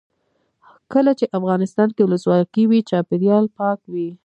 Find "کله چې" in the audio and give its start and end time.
0.93-1.31